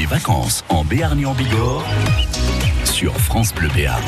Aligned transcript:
Les 0.00 0.06
vacances 0.06 0.64
en 0.70 0.82
Béarn 0.82 1.20
et 1.20 1.26
en 1.26 1.34
Bigorre 1.34 1.84
sur 2.84 3.14
France 3.18 3.54
Bleu 3.54 3.68
Béarn. 3.74 4.02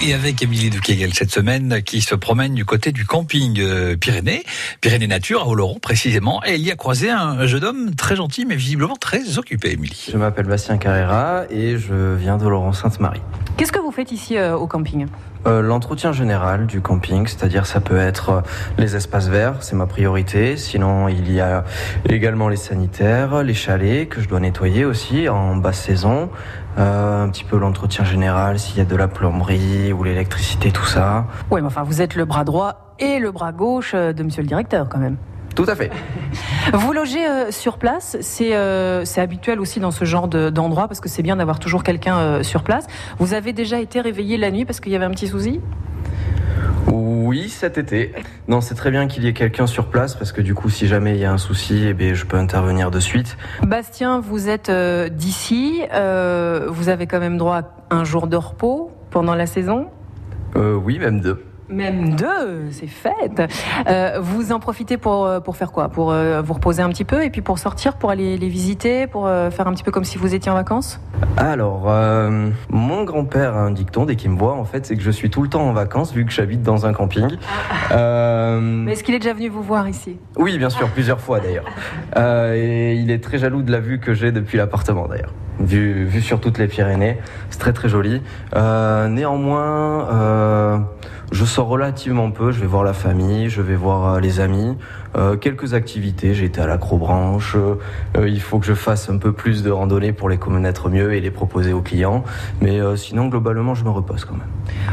Et 0.00 0.14
avec 0.14 0.40
Émilie 0.40 0.70
de 0.70 0.78
Kegel 0.78 1.12
cette 1.12 1.32
semaine 1.32 1.82
qui 1.82 2.00
se 2.00 2.14
promène 2.14 2.54
du 2.54 2.64
côté 2.64 2.92
du 2.92 3.04
camping 3.04 3.58
euh, 3.58 3.96
Pyrénées, 3.96 4.44
Pyrénées 4.80 5.08
Nature 5.08 5.42
à 5.42 5.48
Oloron 5.48 5.80
précisément, 5.80 6.40
et 6.46 6.54
il 6.54 6.64
y 6.64 6.70
a 6.70 6.76
croisé 6.76 7.10
un 7.10 7.48
jeune 7.48 7.64
homme 7.64 7.96
très 7.96 8.14
gentil 8.14 8.46
mais 8.46 8.54
visiblement 8.54 8.94
très 8.94 9.38
occupé, 9.38 9.72
Émilie. 9.72 10.06
Je 10.12 10.16
m'appelle 10.16 10.46
Bastien 10.46 10.78
Carrera 10.78 11.42
et 11.50 11.76
je 11.76 12.14
viens 12.14 12.36
d'Oloron-Sainte-Marie. 12.36 13.22
Qu'est-ce 13.56 13.72
que 13.72 13.80
vous 13.80 13.90
faites 13.90 14.12
ici 14.12 14.36
euh, 14.36 14.56
au 14.56 14.68
camping? 14.68 15.08
Euh, 15.46 15.62
L'entretien 15.62 16.12
général 16.12 16.66
du 16.66 16.80
camping, 16.80 17.26
c'est-à-dire 17.26 17.66
ça 17.66 17.80
peut 17.80 17.98
être 17.98 18.30
euh, 18.30 18.40
les 18.76 18.96
espaces 18.96 19.28
verts, 19.28 19.62
c'est 19.62 19.76
ma 19.76 19.86
priorité. 19.86 20.56
Sinon, 20.56 21.08
il 21.08 21.32
y 21.32 21.40
a 21.40 21.64
également 22.08 22.48
les 22.48 22.56
sanitaires, 22.56 23.42
les 23.42 23.54
chalets 23.54 24.08
que 24.08 24.20
je 24.20 24.28
dois 24.28 24.40
nettoyer 24.40 24.84
aussi 24.84 25.28
en 25.28 25.56
basse 25.56 25.80
saison. 25.80 26.30
Euh, 26.78 27.24
un 27.24 27.28
petit 27.28 27.44
peu 27.44 27.58
l'entretien 27.58 28.04
général, 28.04 28.58
s'il 28.58 28.78
y 28.78 28.80
a 28.80 28.84
de 28.84 28.96
la 28.96 29.08
plomberie 29.08 29.92
ou 29.92 30.04
l'électricité, 30.04 30.70
tout 30.70 30.86
ça. 30.86 31.26
Oui, 31.50 31.60
mais 31.60 31.66
enfin, 31.66 31.82
vous 31.82 32.02
êtes 32.02 32.14
le 32.14 32.24
bras 32.24 32.44
droit 32.44 32.94
et 32.98 33.18
le 33.18 33.30
bras 33.32 33.52
gauche 33.52 33.94
de 33.94 34.22
monsieur 34.22 34.42
le 34.42 34.48
directeur 34.48 34.88
quand 34.88 34.98
même. 34.98 35.16
Tout 35.58 35.68
à 35.68 35.74
fait. 35.74 35.90
Vous 36.72 36.92
logez 36.92 37.26
euh, 37.26 37.50
sur 37.50 37.78
place, 37.78 38.16
c'est 38.20 38.54
euh, 38.54 39.04
c'est 39.04 39.20
habituel 39.20 39.58
aussi 39.58 39.80
dans 39.80 39.90
ce 39.90 40.04
genre 40.04 40.28
de- 40.28 40.50
d'endroit 40.50 40.86
parce 40.86 41.00
que 41.00 41.08
c'est 41.08 41.24
bien 41.24 41.34
d'avoir 41.34 41.58
toujours 41.58 41.82
quelqu'un 41.82 42.16
euh, 42.16 42.42
sur 42.44 42.62
place. 42.62 42.86
Vous 43.18 43.34
avez 43.34 43.52
déjà 43.52 43.80
été 43.80 44.00
réveillé 44.00 44.36
la 44.36 44.52
nuit 44.52 44.64
parce 44.64 44.78
qu'il 44.78 44.92
y 44.92 44.94
avait 44.94 45.04
un 45.04 45.10
petit 45.10 45.26
souci? 45.26 45.60
Oui, 46.86 47.48
cet 47.48 47.76
été. 47.76 48.12
Non, 48.46 48.60
c'est 48.60 48.76
très 48.76 48.92
bien 48.92 49.08
qu'il 49.08 49.24
y 49.24 49.26
ait 49.26 49.32
quelqu'un 49.32 49.66
sur 49.66 49.86
place 49.86 50.14
parce 50.14 50.30
que 50.30 50.40
du 50.42 50.54
coup, 50.54 50.70
si 50.70 50.86
jamais 50.86 51.14
il 51.16 51.20
y 51.20 51.24
a 51.24 51.32
un 51.32 51.38
souci, 51.38 51.86
eh 51.88 51.92
bien, 51.92 52.14
je 52.14 52.24
peux 52.24 52.36
intervenir 52.36 52.92
de 52.92 53.00
suite. 53.00 53.36
Bastien, 53.66 54.20
vous 54.20 54.48
êtes 54.48 54.70
d'ici, 54.70 55.82
vous 55.92 56.88
avez 56.88 57.08
quand 57.08 57.18
même 57.18 57.36
droit 57.36 57.56
à 57.90 57.96
un 57.96 58.04
jour 58.04 58.28
de 58.28 58.36
repos 58.36 58.92
pendant 59.10 59.34
la 59.34 59.46
saison? 59.46 59.88
Oui, 60.54 61.00
même 61.00 61.20
deux. 61.20 61.44
Même 61.70 62.14
deux, 62.14 62.70
c'est 62.70 62.86
fête. 62.86 63.42
Euh, 63.86 64.18
vous 64.20 64.52
en 64.52 64.58
profitez 64.58 64.96
pour, 64.96 65.26
euh, 65.26 65.40
pour 65.40 65.56
faire 65.56 65.70
quoi? 65.70 65.88
Pour 65.88 66.12
euh, 66.12 66.40
vous 66.40 66.54
reposer 66.54 66.82
un 66.82 66.88
petit 66.88 67.04
peu 67.04 67.24
et 67.24 67.30
puis 67.30 67.42
pour 67.42 67.58
sortir, 67.58 67.96
pour 67.96 68.10
aller 68.10 68.38
les 68.38 68.48
visiter, 68.48 69.06
pour 69.06 69.26
euh, 69.26 69.50
faire 69.50 69.68
un 69.68 69.72
petit 69.72 69.82
peu 69.82 69.90
comme 69.90 70.04
si 70.04 70.16
vous 70.16 70.34
étiez 70.34 70.50
en 70.50 70.54
vacances? 70.54 71.00
Alors, 71.36 71.92
mon 72.70 73.04
grand-père 73.04 73.56
a 73.56 73.60
un 73.60 73.70
dicton 73.70 74.06
dès 74.06 74.16
qu'il 74.16 74.30
me 74.30 74.38
voit, 74.38 74.54
en 74.54 74.64
fait, 74.64 74.86
c'est 74.86 74.96
que 74.96 75.02
je 75.02 75.10
suis 75.10 75.30
tout 75.30 75.42
le 75.42 75.48
temps 75.48 75.62
en 75.62 75.72
vacances 75.72 76.12
vu 76.12 76.24
que 76.24 76.32
j'habite 76.32 76.62
dans 76.62 76.86
un 76.86 76.92
camping. 76.92 77.36
Euh, 77.92 78.60
Mais 78.60 78.92
est-ce 78.92 79.04
qu'il 79.04 79.14
est 79.14 79.20
déjà 79.20 79.34
venu 79.34 79.48
vous 79.48 79.62
voir 79.62 79.88
ici? 79.88 80.16
Oui, 80.36 80.58
bien 80.58 80.70
sûr, 80.70 80.88
plusieurs 80.88 81.20
fois 81.20 81.40
d'ailleurs. 81.40 81.66
Et 82.54 82.94
il 82.94 83.10
est 83.10 83.22
très 83.22 83.38
jaloux 83.38 83.62
de 83.62 83.70
la 83.70 83.80
vue 83.80 84.00
que 84.00 84.14
j'ai 84.14 84.32
depuis 84.32 84.58
l'appartement 84.58 85.06
d'ailleurs. 85.06 85.32
Vue, 85.60 86.04
vue 86.04 86.22
sur 86.22 86.40
toutes 86.40 86.58
les 86.58 86.68
Pyrénées, 86.68 87.18
c'est 87.50 87.58
très 87.58 87.72
très 87.72 87.88
joli. 87.88 88.22
Néanmoins, 88.54 90.86
je 91.38 91.44
sors 91.44 91.68
relativement 91.68 92.32
peu. 92.32 92.50
Je 92.50 92.58
vais 92.58 92.66
voir 92.66 92.82
la 92.82 92.92
famille, 92.92 93.48
je 93.48 93.62
vais 93.62 93.76
voir 93.76 94.14
euh, 94.14 94.20
les 94.20 94.40
amis, 94.40 94.76
euh, 95.14 95.36
quelques 95.36 95.72
activités. 95.72 96.34
J'ai 96.34 96.46
été 96.46 96.60
à 96.60 96.66
l'acrobranche. 96.66 97.54
Euh, 97.54 98.28
il 98.28 98.40
faut 98.40 98.58
que 98.58 98.66
je 98.66 98.74
fasse 98.74 99.08
un 99.08 99.18
peu 99.18 99.30
plus 99.30 99.62
de 99.62 99.70
randonnée 99.70 100.12
pour 100.12 100.28
les 100.28 100.36
connaître 100.36 100.88
mieux 100.88 101.12
et 101.14 101.20
les 101.20 101.30
proposer 101.30 101.72
aux 101.72 101.80
clients. 101.80 102.24
Mais 102.60 102.80
euh, 102.80 102.96
sinon, 102.96 103.28
globalement, 103.28 103.76
je 103.76 103.84
me 103.84 103.90
repose 103.90 104.24
quand 104.24 104.34
même. 104.34 104.48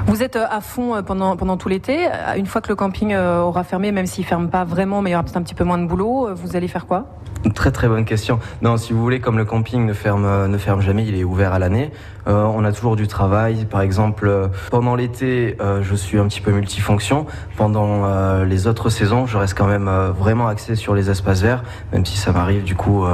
Vous 0.06 0.22
êtes 0.22 0.36
à 0.36 0.62
fond 0.62 1.02
pendant, 1.04 1.36
pendant 1.36 1.58
tout 1.58 1.68
l'été. 1.68 2.08
Une 2.38 2.46
fois 2.46 2.62
que 2.62 2.70
le 2.70 2.76
camping 2.76 3.16
aura 3.16 3.64
fermé, 3.64 3.92
même 3.92 4.06
s'il 4.06 4.24
ferme 4.24 4.50
pas 4.50 4.66
vraiment, 4.66 5.02
mais 5.02 5.10
il 5.10 5.14
y 5.14 5.16
aura 5.16 5.24
peut-être 5.24 5.38
un 5.38 5.42
petit 5.42 5.56
peu 5.56 5.64
moins 5.64 5.80
de 5.80 5.88
boulot, 5.88 6.30
vous 6.36 6.56
allez 6.56 6.68
faire 6.68 6.86
quoi? 6.86 7.08
Très 7.54 7.72
très 7.72 7.88
bonne 7.88 8.06
question. 8.06 8.40
Non, 8.62 8.76
si 8.76 8.92
vous 8.92 9.02
voulez, 9.02 9.20
comme 9.20 9.38
le 9.38 9.46
camping 9.46 9.86
ne 9.86 9.94
ferme 9.94 10.26
euh, 10.26 10.48
ne 10.48 10.58
ferme 10.58 10.82
jamais, 10.82 11.06
il 11.06 11.16
est 11.16 11.24
ouvert 11.24 11.54
à 11.54 11.60
l'année. 11.60 11.92
euh, 12.28 12.44
on 12.44 12.66
a 12.66 12.72
toujours 12.72 12.96
du 12.96 13.08
travail. 13.08 13.66
Par 13.66 13.82
exemple, 13.82 14.28
euh, 14.28 14.48
pendant 14.72 14.96
l'été, 14.96 15.56
je 15.82 15.96
suis 15.96 16.18
un 16.18 16.28
petit 16.28 16.42
peu 16.42 16.52
multifonction. 16.52 17.28
Pendant 17.56 18.44
les 18.44 18.68
autres 18.68 18.90
saisons, 18.90 19.26
je 19.26 19.38
reste 19.38 19.56
quand 19.56 19.68
même 19.68 19.90
vraiment 20.18 20.48
axé 20.48 20.76
sur 20.76 20.96
les 20.96 21.10
espaces 21.10 21.42
verts, 21.42 21.64
même 21.94 22.06
si 22.06 22.18
ça 22.18 22.32
m'arrive 22.32 22.64
du 22.64 22.76
coup 22.76 23.06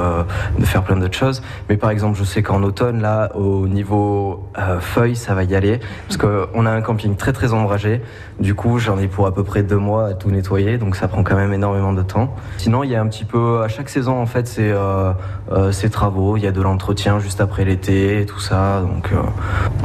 de 0.58 0.66
faire 0.66 0.84
plein 0.84 0.96
d'autres 0.96 1.18
choses. 1.18 1.42
Mais 1.70 1.78
par 1.78 1.90
exemple, 1.90 2.18
je 2.18 2.24
sais 2.24 2.42
qu'en 2.42 2.64
automne, 2.64 3.02
là, 3.02 3.32
au 3.36 3.68
niveau 3.68 4.48
feuilles, 4.80 5.16
ça 5.16 5.34
va 5.34 5.44
y 5.44 5.56
aller, 5.56 5.80
parce 6.08 6.18
que 6.18 6.48
on 6.54 6.66
a 6.66 6.72
un 6.72 6.82
camping 6.82 7.16
très 7.16 7.34
très 7.34 7.54
ombragé. 7.54 8.02
Du 8.40 8.56
coup, 8.56 8.80
j'en 8.80 8.98
ai 8.98 9.08
pour 9.08 9.28
à 9.28 9.34
peu 9.34 9.44
près 9.44 9.64
deux 9.64 9.78
mois 9.78 10.08
à 10.08 10.14
tout 10.14 10.32
nettoyer, 10.32 10.78
donc 10.78 10.96
ça 10.96 11.08
prend 11.08 11.24
quand 11.24 11.36
même 11.36 11.54
énormément 11.54 11.94
de 11.94 12.02
temps. 12.02 12.34
Sinon, 12.58 12.84
il 12.84 12.90
y 12.92 12.96
a 12.96 13.02
un 13.02 13.08
petit 13.08 13.26
peu 13.26 13.62
à 13.62 13.68
chaque 13.68 13.90
saison 13.90 14.21
en 14.22 14.26
fait, 14.26 14.48
c'est 14.48 14.72
euh, 14.72 15.12
euh, 15.52 15.72
ces 15.72 15.90
travaux. 15.90 16.38
Il 16.38 16.44
y 16.44 16.48
a 16.48 16.52
de 16.52 16.62
l'entretien 16.62 17.20
juste 17.20 17.42
après 17.42 17.66
l'été, 17.66 18.26
tout 18.28 18.40
ça. 18.40 18.82
Donc 18.82 19.10
euh, 19.12 19.22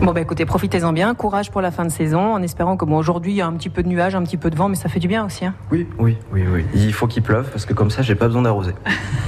Bon, 0.03 0.13
bah 0.13 0.21
écoutez, 0.21 0.45
profitez-en 0.47 0.93
bien. 0.93 1.15
Courage 1.15 1.51
pour 1.51 1.61
la 1.61 1.71
fin 1.71 1.85
de 1.85 1.91
saison, 1.91 2.35
en 2.35 2.43
espérant 2.43 2.77
que, 2.77 2.85
bon, 2.85 2.97
aujourd'hui, 2.97 3.33
il 3.33 3.37
y 3.37 3.41
a 3.41 3.47
un 3.47 3.53
petit 3.55 3.71
peu 3.71 3.83
de 3.83 3.89
nuages, 3.89 4.15
un 4.15 4.23
petit 4.23 4.37
peu 4.37 4.51
de 4.51 4.57
vent, 4.57 4.69
mais 4.69 4.77
ça 4.77 4.89
fait 4.89 5.01
du 5.01 5.09
bien 5.09 5.25
aussi. 5.25 5.45
hein. 5.45 5.55
oui, 5.73 5.87
oui, 5.99 6.17
oui, 6.33 6.45
oui. 6.49 6.65
Il 6.75 6.93
faut 6.93 7.07
qu'il 7.07 7.23
pleuve 7.23 7.51
parce 7.51 7.65
que 7.67 7.73
comme 7.73 7.91
ça, 7.91 8.03
j'ai 8.03 8.15
pas 8.15 8.27
besoin 8.27 8.43
d'arroser. 8.43 8.73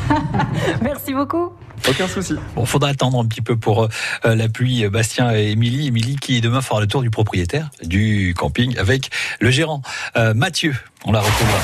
Merci 0.82 1.14
beaucoup. 1.14 1.52
Aucun 1.88 2.08
souci. 2.08 2.34
Bon, 2.56 2.64
faudra 2.64 2.90
attendre 2.90 3.18
un 3.20 3.24
petit 3.24 3.40
peu 3.40 3.56
pour 3.56 3.84
euh, 3.84 4.34
la 4.34 4.48
pluie, 4.48 4.88
Bastien 4.88 5.34
et 5.34 5.50
Émilie. 5.52 5.86
Émilie 5.86 6.16
qui 6.16 6.40
demain 6.40 6.60
fera 6.60 6.80
le 6.80 6.86
tour 6.86 7.02
du 7.02 7.10
propriétaire 7.10 7.70
du 7.84 8.34
camping 8.36 8.76
avec 8.78 9.10
le 9.40 9.50
gérant 9.50 9.82
euh, 10.16 10.34
Mathieu. 10.34 10.74
On 11.04 11.12
la 11.12 11.20
retrouvera. 11.20 11.58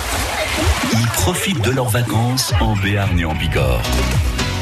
Ils 0.93 1.07
profitent 1.09 1.63
de 1.63 1.71
leurs 1.71 1.89
vacances 1.89 2.53
en 2.61 2.77
Béarn 2.77 3.19
et 3.19 3.25
en 3.25 3.35
Bigorre 3.35 3.83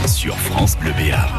sur 0.07 0.37
France 0.39 0.77
Bleu 0.77 0.93
Béarn. 0.97 1.31